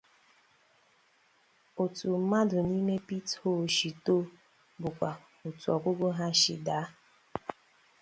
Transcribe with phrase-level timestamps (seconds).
[1.83, 4.15] Otu mádu na ime Pithole shi tó
[4.81, 5.11] bukwa
[5.47, 6.79] òtù ọgụgụ ha shi da.